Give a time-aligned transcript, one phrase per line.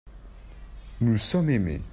[0.99, 1.83] nous sommes aimés.